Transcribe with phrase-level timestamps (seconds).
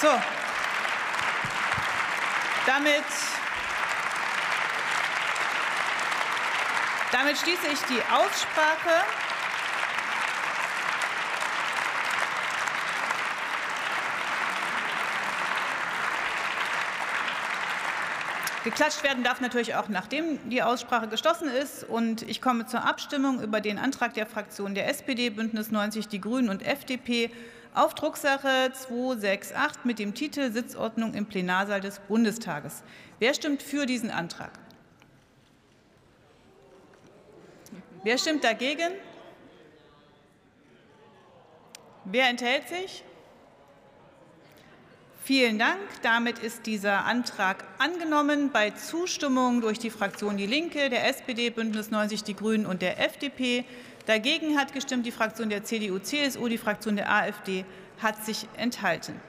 [0.00, 0.08] So,
[2.64, 3.04] damit,
[7.12, 9.04] damit schließe ich die Aussprache.
[18.64, 21.84] Geklatscht werden darf natürlich auch, nachdem die Aussprache geschlossen ist.
[21.84, 26.22] Und ich komme zur Abstimmung über den Antrag der Fraktionen der SPD, Bündnis 90, die
[26.22, 27.30] Grünen und FDP
[27.74, 32.82] auf Drucksache 268 mit dem Titel Sitzordnung im Plenarsaal des Bundestages.
[33.18, 34.50] Wer stimmt für diesen Antrag?
[38.02, 38.92] Wer stimmt dagegen?
[42.04, 43.04] Wer enthält sich?
[45.22, 45.78] Vielen Dank.
[46.02, 48.50] Damit ist dieser Antrag angenommen.
[48.52, 52.98] Bei Zustimmung durch die Fraktion Die Linke, der SPD, Bündnis 90, die Grünen und der
[52.98, 53.64] FDP.
[54.06, 57.66] Dagegen hat gestimmt die Fraktion der CDU, CSU, die Fraktion der AfD
[58.00, 59.20] hat sich enthalten.